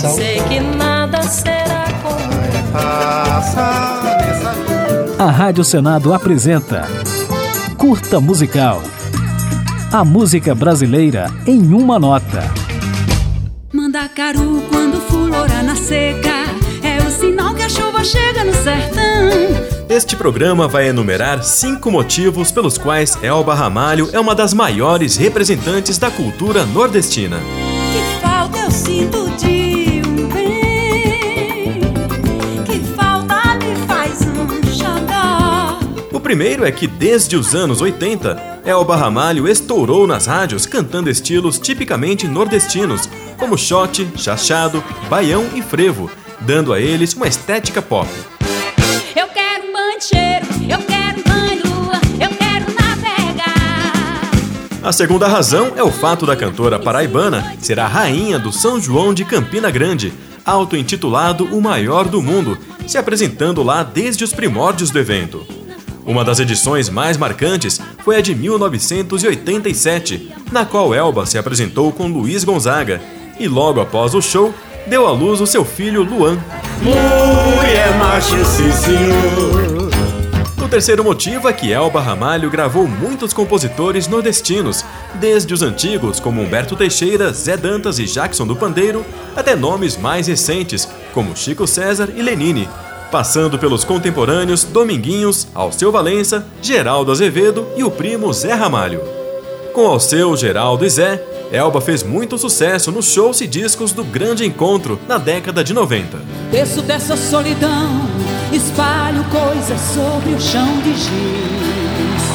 Missal. 0.00 0.14
Sei 0.14 0.40
que 0.44 0.60
nada 0.60 1.22
será 1.22 1.84
como 2.02 2.30
A 5.18 5.30
Rádio 5.30 5.62
Senado 5.62 6.14
apresenta 6.14 6.88
Curta 7.76 8.18
Musical. 8.18 8.82
A 9.92 10.02
música 10.02 10.54
brasileira 10.54 11.26
em 11.46 11.74
uma 11.74 11.98
nota. 11.98 12.50
Mandacaru 13.72 14.62
quando 14.70 15.00
fulora 15.02 15.62
na 15.62 15.76
seca 15.76 16.46
É 16.82 16.98
o 17.06 17.10
sinal 17.10 17.54
que 17.54 17.62
a 17.62 17.68
chuva 17.68 18.02
chega 18.02 18.42
no 18.44 18.52
sertão 18.52 19.30
Este 19.88 20.16
programa 20.16 20.66
vai 20.66 20.88
enumerar 20.88 21.44
cinco 21.44 21.90
motivos 21.90 22.50
pelos 22.50 22.76
quais 22.78 23.16
Elba 23.22 23.54
Ramalho 23.54 24.08
é 24.12 24.18
uma 24.18 24.34
das 24.34 24.52
maiores 24.54 25.16
representantes 25.16 25.98
da 25.98 26.10
cultura 26.10 26.64
nordestina. 26.66 27.38
Que 27.92 28.20
falta 28.20 28.58
eu 28.58 28.70
sinto 28.70 29.30
de 29.36 29.69
O 36.20 36.22
primeiro 36.22 36.66
é 36.66 36.70
que 36.70 36.86
desde 36.86 37.34
os 37.34 37.54
anos 37.54 37.80
80, 37.80 38.60
Elba 38.66 38.94
Ramalho 38.94 39.48
estourou 39.48 40.06
nas 40.06 40.26
rádios 40.26 40.66
cantando 40.66 41.08
estilos 41.08 41.58
tipicamente 41.58 42.28
nordestinos, 42.28 43.08
como 43.38 43.56
shot, 43.56 44.06
chachado, 44.16 44.84
baião 45.08 45.48
e 45.54 45.62
frevo, 45.62 46.10
dando 46.42 46.74
a 46.74 46.78
eles 46.78 47.14
uma 47.14 47.26
estética 47.26 47.80
pop. 47.80 48.06
Eu 49.16 49.28
quero 49.28 49.66
um 49.66 49.72
banho 49.72 49.98
de 49.98 50.04
cheiro, 50.04 50.46
eu 50.68 50.78
quero 50.80 51.22
lua 51.66 51.98
Eu 52.20 52.28
quero 52.36 52.66
navegar 52.78 54.30
A 54.82 54.92
segunda 54.92 55.26
razão 55.26 55.72
é 55.74 55.82
o 55.82 55.90
fato 55.90 56.26
da 56.26 56.36
cantora 56.36 56.78
paraibana 56.78 57.56
ser 57.58 57.80
a 57.80 57.86
rainha 57.86 58.38
do 58.38 58.52
São 58.52 58.78
João 58.78 59.14
de 59.14 59.24
Campina 59.24 59.70
Grande, 59.70 60.12
auto-intitulado 60.44 61.46
o 61.46 61.62
maior 61.62 62.06
do 62.06 62.20
mundo, 62.20 62.58
se 62.86 62.98
apresentando 62.98 63.62
lá 63.62 63.82
desde 63.82 64.22
os 64.22 64.34
primórdios 64.34 64.90
do 64.90 64.98
evento. 64.98 65.59
Uma 66.06 66.24
das 66.24 66.40
edições 66.40 66.88
mais 66.88 67.16
marcantes 67.16 67.80
foi 68.04 68.16
a 68.16 68.20
de 68.20 68.34
1987, 68.34 70.32
na 70.50 70.64
qual 70.64 70.94
Elba 70.94 71.26
se 71.26 71.38
apresentou 71.38 71.92
com 71.92 72.08
Luiz 72.08 72.44
Gonzaga 72.44 73.00
e 73.38 73.46
logo 73.46 73.80
após 73.80 74.14
o 74.14 74.20
show 74.20 74.52
deu 74.86 75.06
à 75.06 75.12
luz 75.12 75.40
o 75.40 75.46
seu 75.46 75.64
filho 75.64 76.02
Luan. 76.02 76.38
Senhor. 78.72 79.90
O 80.62 80.68
terceiro 80.68 81.02
motivo 81.02 81.48
é 81.48 81.52
que 81.52 81.72
Elba 81.72 82.00
Ramalho 82.00 82.50
gravou 82.50 82.86
muitos 82.86 83.32
compositores 83.32 84.06
nordestinos, 84.06 84.84
desde 85.14 85.52
os 85.52 85.62
antigos 85.62 86.20
como 86.20 86.40
Humberto 86.40 86.76
Teixeira, 86.76 87.32
Zé 87.32 87.56
Dantas 87.56 87.98
e 87.98 88.04
Jackson 88.04 88.46
do 88.46 88.54
Pandeiro, 88.54 89.04
até 89.34 89.56
nomes 89.56 89.96
mais 89.96 90.28
recentes 90.28 90.88
como 91.12 91.36
Chico 91.36 91.66
César 91.66 92.10
e 92.14 92.22
Lenine, 92.22 92.68
passando 93.10 93.58
pelos 93.58 93.84
contemporâneos 93.84 94.64
Dominguinhos, 94.64 95.48
Alceu 95.54 95.90
Valença, 95.90 96.46
Geraldo 96.62 97.10
Azevedo 97.10 97.66
e 97.76 97.84
o 97.84 97.90
primo 97.90 98.32
Zé 98.32 98.52
Ramalho. 98.52 99.02
Com 99.72 99.86
Alceu, 99.86 100.36
Geraldo 100.36 100.84
e 100.84 100.90
Zé, 100.90 101.22
Elba 101.52 101.80
fez 101.80 102.02
muito 102.02 102.38
sucesso 102.38 102.92
nos 102.92 103.12
shows 103.12 103.40
e 103.40 103.46
discos 103.46 103.92
do 103.92 104.04
Grande 104.04 104.46
Encontro 104.46 104.98
na 105.08 105.18
década 105.18 105.64
de 105.64 105.74
90. 105.74 106.18
Desço 106.50 106.80
dessa 106.82 107.16
solidão, 107.16 108.00
espalho 108.52 109.24
coisas 109.24 109.80
sobre 109.80 110.34
o 110.34 110.40
chão 110.40 110.80
de 110.82 110.94
giz. 110.94 112.30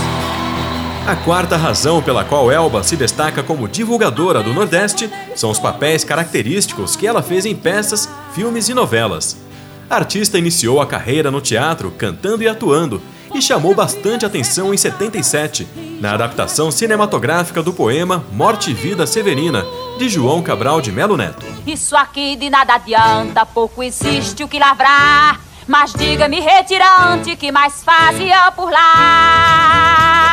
A 1.07 1.15
quarta 1.15 1.55
razão 1.55 2.01
pela 2.01 2.25
qual 2.25 2.51
Elba 2.51 2.81
se 2.81 2.95
destaca 2.95 3.43
como 3.43 3.67
divulgadora 3.67 4.41
do 4.41 4.53
Nordeste 4.53 5.07
são 5.35 5.51
os 5.51 5.59
papéis 5.59 6.03
característicos 6.03 6.95
que 6.95 7.05
ela 7.05 7.21
fez 7.21 7.45
em 7.45 7.55
peças, 7.55 8.09
filmes 8.33 8.69
e 8.69 8.73
novelas. 8.73 9.44
A 9.89 9.95
artista 9.95 10.37
iniciou 10.37 10.81
a 10.81 10.87
carreira 10.87 11.29
no 11.29 11.41
teatro 11.41 11.91
cantando 11.91 12.43
e 12.43 12.47
atuando 12.47 13.01
e 13.33 13.41
chamou 13.41 13.75
bastante 13.75 14.25
atenção 14.25 14.73
em 14.73 14.77
77, 14.77 15.67
na 15.99 16.13
adaptação 16.13 16.71
cinematográfica 16.71 17.61
do 17.61 17.73
poema 17.73 18.23
Morte 18.31 18.71
e 18.71 18.73
Vida 18.73 19.05
Severina, 19.05 19.65
de 19.99 20.07
João 20.07 20.41
Cabral 20.41 20.81
de 20.81 20.91
Melo 20.91 21.17
Neto. 21.17 21.45
Isso 21.67 21.95
aqui 21.95 22.35
de 22.35 22.49
nada 22.49 22.75
adianta, 22.75 23.45
pouco 23.45 23.83
existe 23.83 24.43
o 24.43 24.47
que 24.47 24.57
lavrar. 24.57 25.41
Mas 25.67 25.93
diga-me, 25.93 26.39
retirante, 26.39 27.35
que 27.35 27.51
mais 27.51 27.83
fazia 27.83 28.51
por 28.51 28.71
lá? 28.71 30.24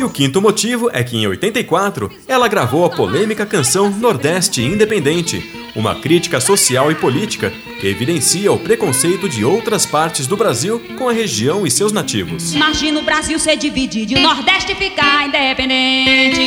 E 0.00 0.02
o 0.02 0.08
quinto 0.08 0.40
motivo 0.40 0.88
é 0.94 1.04
que 1.04 1.14
em 1.14 1.26
84 1.26 2.10
ela 2.26 2.48
gravou 2.48 2.86
a 2.86 2.88
polêmica 2.88 3.44
canção 3.44 3.90
Nordeste 3.90 4.62
Independente, 4.62 5.44
uma 5.76 5.94
crítica 5.94 6.40
social 6.40 6.90
e 6.90 6.94
política 6.94 7.52
que 7.78 7.86
evidencia 7.86 8.50
o 8.50 8.58
preconceito 8.58 9.28
de 9.28 9.44
outras 9.44 9.84
partes 9.84 10.26
do 10.26 10.38
Brasil 10.38 10.80
com 10.96 11.06
a 11.10 11.12
região 11.12 11.66
e 11.66 11.70
seus 11.70 11.92
nativos. 11.92 12.54
Imagina 12.54 12.98
o 12.98 13.02
Brasil 13.02 13.38
ser 13.38 13.56
dividido 13.56 14.14
e 14.14 14.16
o 14.16 14.20
Nordeste 14.22 14.74
ficar 14.74 15.28
independente. 15.28 16.40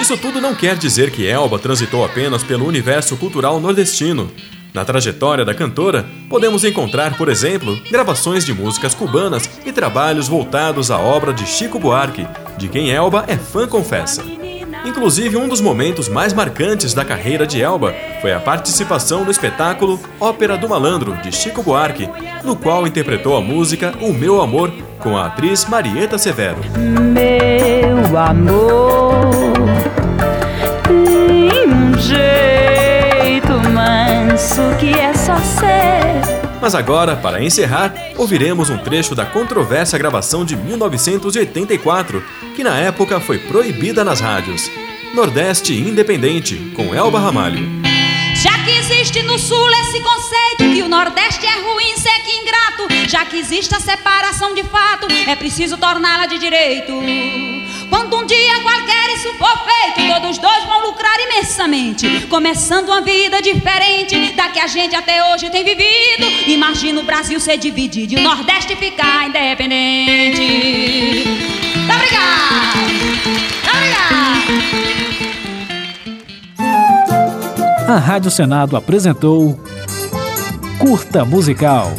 Isso 0.00 0.16
tudo 0.16 0.40
não 0.40 0.52
quer 0.52 0.76
dizer 0.76 1.12
que 1.12 1.24
Elba 1.24 1.60
transitou 1.60 2.04
apenas 2.04 2.42
pelo 2.42 2.66
universo 2.66 3.16
cultural 3.16 3.60
nordestino. 3.60 4.32
Na 4.72 4.84
trajetória 4.84 5.44
da 5.44 5.54
cantora, 5.54 6.06
podemos 6.28 6.64
encontrar, 6.64 7.16
por 7.16 7.28
exemplo, 7.28 7.78
gravações 7.90 8.44
de 8.44 8.54
músicas 8.54 8.94
cubanas 8.94 9.48
e 9.66 9.72
trabalhos 9.72 10.28
voltados 10.28 10.90
à 10.90 10.98
obra 10.98 11.32
de 11.32 11.46
Chico 11.46 11.78
Buarque, 11.78 12.26
de 12.56 12.68
quem 12.68 12.90
Elba 12.90 13.24
é 13.26 13.36
fã 13.36 13.66
confessa. 13.66 14.22
Inclusive, 14.84 15.36
um 15.36 15.48
dos 15.48 15.60
momentos 15.60 16.08
mais 16.08 16.32
marcantes 16.32 16.94
da 16.94 17.04
carreira 17.04 17.46
de 17.46 17.60
Elba 17.60 17.94
foi 18.20 18.32
a 18.32 18.40
participação 18.40 19.24
no 19.24 19.30
espetáculo 19.30 20.00
Ópera 20.18 20.56
do 20.56 20.68
Malandro, 20.68 21.16
de 21.18 21.32
Chico 21.32 21.62
Buarque, 21.62 22.08
no 22.44 22.56
qual 22.56 22.86
interpretou 22.86 23.36
a 23.36 23.40
música 23.40 23.92
O 24.00 24.12
Meu 24.12 24.40
Amor 24.40 24.72
com 24.98 25.16
a 25.16 25.26
atriz 25.26 25.64
Marieta 25.66 26.16
Severo. 26.16 26.60
meu 27.12 28.16
amor. 28.18 29.99
Ser. 35.44 36.40
Mas 36.60 36.74
agora, 36.74 37.16
para 37.16 37.42
encerrar, 37.42 37.94
ouviremos 38.16 38.68
um 38.68 38.76
trecho 38.76 39.14
da 39.14 39.24
controversa 39.24 39.96
gravação 39.96 40.44
de 40.44 40.56
1984, 40.56 42.22
que 42.54 42.62
na 42.62 42.78
época 42.78 43.18
foi 43.18 43.38
proibida 43.38 44.04
nas 44.04 44.20
rádios. 44.20 44.70
Nordeste 45.14 45.72
Independente, 45.74 46.72
com 46.76 46.94
Elba 46.94 47.18
Ramalho. 47.18 47.66
Já 48.34 48.62
que 48.64 48.70
existe 48.70 49.22
no 49.22 49.38
sul 49.38 49.70
esse 49.70 50.00
conceito 50.00 50.72
que 50.72 50.82
o 50.82 50.88
Nordeste 50.88 51.46
é 51.46 51.60
ruim, 51.60 51.96
seco 51.96 52.28
e 52.28 52.42
ingrato, 52.42 53.08
já 53.08 53.24
que 53.24 53.38
existe 53.38 53.74
a 53.74 53.80
separação 53.80 54.54
de 54.54 54.62
fato, 54.64 55.06
é 55.26 55.34
preciso 55.34 55.76
torná-la 55.76 56.26
de 56.26 56.38
direito. 56.38 56.92
Quando 57.90 58.16
um 58.16 58.24
dia 58.24 58.60
qualquer 58.62 59.10
isso 59.14 59.34
for 59.34 59.52
feito, 59.64 60.06
todos 60.14 60.38
dois 60.38 60.64
vão 60.64 60.86
lucrar 60.86 61.18
imensamente, 61.20 62.26
começando 62.28 62.88
uma 62.88 63.00
vida 63.02 63.42
diferente 63.42 64.32
da 64.34 64.48
que 64.48 64.60
a 64.60 64.66
gente 64.66 64.94
até 64.94 65.22
hoje 65.32 65.50
tem 65.50 65.64
vivido. 65.64 66.24
Imagina 66.46 67.00
o 67.00 67.02
Brasil 67.02 67.38
ser 67.40 67.58
dividido 67.58 68.14
e 68.14 68.16
o 68.16 68.22
Nordeste 68.22 68.76
ficar 68.76 69.28
independente. 69.28 71.24
Tá 71.86 71.96
obrigado! 71.96 72.78
Tá 73.64 73.72
obrigado! 73.76 74.90
A 77.88 77.98
Rádio 77.98 78.30
Senado 78.30 78.76
apresentou 78.76 79.58
Curta 80.78 81.24
Musical. 81.24 81.92